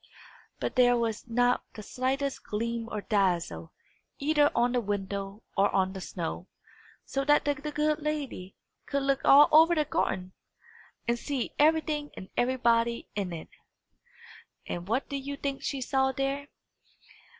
[0.59, 3.71] But there was not the slightest gleam or dazzle,
[4.17, 6.47] either on the window or on the snow;
[7.05, 8.55] so that the good lady
[8.87, 10.33] could look all over the garden,
[11.07, 13.49] and see everything and everybody in it.
[14.65, 16.47] And what do you think she saw there?